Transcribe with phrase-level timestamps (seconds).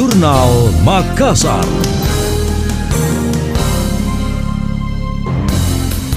[0.00, 1.60] Jurnal Makassar.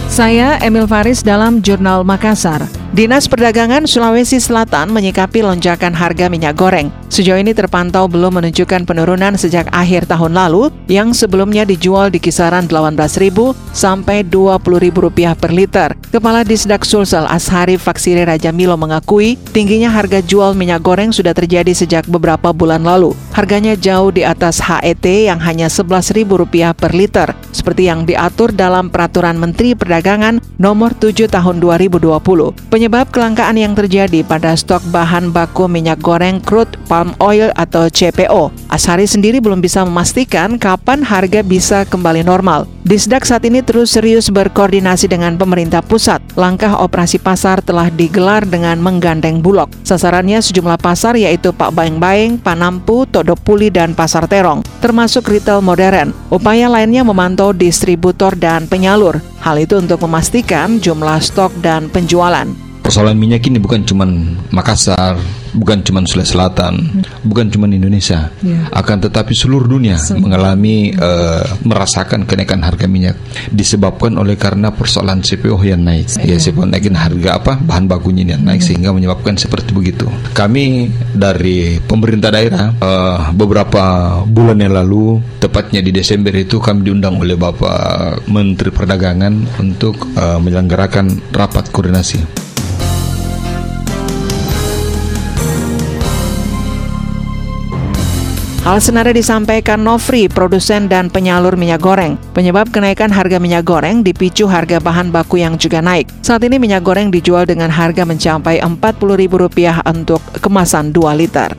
[0.08, 2.64] Saya Emil Faris dalam Jurnal Makassar.
[2.96, 6.96] Dinas Perdagangan Sulawesi Selatan menyikapi lonjakan harga minyak goreng.
[7.14, 12.66] Sejauh ini terpantau belum menunjukkan penurunan sejak akhir tahun lalu yang sebelumnya dijual di kisaran
[12.66, 14.58] 18.000 sampai 20.000
[14.98, 15.94] rupiah per liter.
[16.10, 21.70] Kepala Disdak Sulsel Ashari Faksiri Raja Milo mengakui tingginya harga jual minyak goreng sudah terjadi
[21.78, 23.14] sejak beberapa bulan lalu.
[23.38, 29.38] Harganya jauh di atas HET yang hanya Rp11.000 per liter, seperti yang diatur dalam Peraturan
[29.38, 32.10] Menteri Perdagangan Nomor 7 Tahun 2020.
[32.74, 36.74] Penyebab kelangkaan yang terjadi pada stok bahan baku minyak goreng crude
[37.20, 38.56] oil atau CPO.
[38.72, 42.64] Ashari sendiri belum bisa memastikan kapan harga bisa kembali normal.
[42.88, 46.24] Disdak saat ini terus serius berkoordinasi dengan pemerintah pusat.
[46.40, 49.72] Langkah operasi pasar telah digelar dengan menggandeng Bulog.
[49.88, 56.12] Sasarannya sejumlah pasar yaitu Pak Baeng-Baeng, Panampu, Todopuli, dan Pasar Terong, termasuk retail modern.
[56.28, 59.24] Upaya lainnya memantau distributor dan penyalur.
[59.40, 62.73] Hal itu untuk memastikan jumlah stok dan penjualan.
[62.94, 64.06] Persoalan minyak ini bukan cuma
[64.54, 65.18] Makassar,
[65.58, 67.26] bukan cuma Sulawesi Selatan, hmm.
[67.26, 68.70] bukan cuma Indonesia, yeah.
[68.70, 73.18] akan tetapi seluruh dunia so, mengalami uh, merasakan kenaikan harga minyak
[73.50, 76.22] disebabkan oleh karena persoalan CPO yang naik.
[76.22, 76.38] Yeah.
[76.38, 78.68] Ya, CPO naikin harga apa bahan bakunya yang naik yeah.
[78.70, 80.06] sehingga menyebabkan seperti begitu.
[80.38, 87.18] Kami dari pemerintah daerah uh, beberapa bulan yang lalu, tepatnya di Desember itu kami diundang
[87.18, 92.43] oleh Bapak Menteri Perdagangan untuk uh, menyelenggarakan rapat koordinasi.
[98.64, 102.16] Hal senada disampaikan Nofri, produsen dan penyalur minyak goreng.
[102.32, 106.08] Penyebab kenaikan harga minyak goreng dipicu harga bahan baku yang juga naik.
[106.24, 111.52] Saat ini minyak goreng dijual dengan harga mencapai Rp40.000 untuk kemasan 2 liter.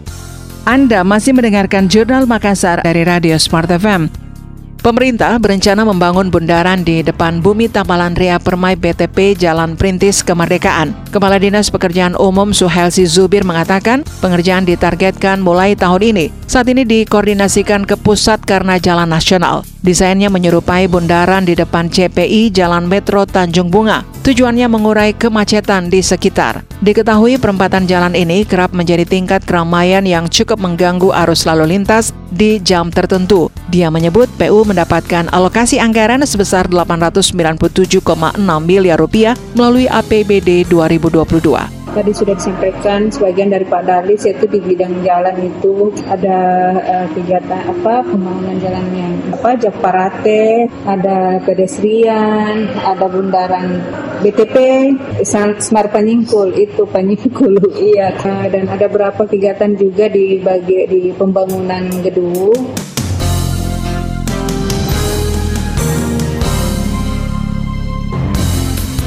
[0.65, 4.24] Anda masih mendengarkan Jurnal Makassar dari Radio Smart FM.
[4.85, 10.93] Pemerintah berencana membangun bundaran di depan Bumi Tampalan Ria Permai BTP Jalan Perintis Kemerdekaan.
[11.09, 16.27] Kepala Dinas Pekerjaan Umum Suhelsi Zubir mengatakan pengerjaan ditargetkan mulai tahun ini.
[16.45, 19.65] Saat ini dikoordinasikan ke pusat karena jalan nasional.
[19.81, 24.14] Desainnya menyerupai bundaran di depan CPI Jalan Metro Tanjung Bunga.
[24.25, 26.65] Tujuannya mengurai kemacetan di sekitar.
[26.81, 32.57] Diketahui perempatan jalan ini kerap menjadi tingkat keramaian yang cukup mengganggu arus lalu lintas di
[32.57, 33.53] jam tertentu.
[33.69, 38.01] Dia menyebut PU mendapatkan alokasi anggaran sebesar 897,6
[38.65, 45.07] miliar rupiah melalui APBD 2022 tadi sudah disampaikan sebagian dari Pak Dalis yaitu di bidang
[45.07, 46.39] jalan itu ada
[46.83, 53.79] uh, kegiatan apa pembangunan jalan yang apa Japarate, ada pedestrian, ada bundaran
[54.27, 54.57] BTP
[55.63, 57.55] Smart Panyingkul itu Panyingkul
[57.95, 58.11] iya
[58.51, 62.75] dan ada beberapa kegiatan juga di bagi di pembangunan gedung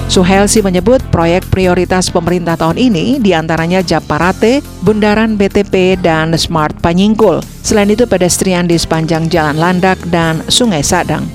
[0.08, 7.44] Suhelsi menyebut proyek prioritas pemerintah tahun ini di antaranya Japarate, Bundaran BTP, dan Smart Panyingkul.
[7.60, 11.28] Selain itu pedestrian di sepanjang Jalan Landak dan Sungai Sadang.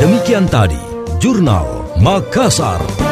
[0.00, 0.80] Demikian tadi,
[1.16, 1.64] Jurnal
[2.00, 3.09] Makassar.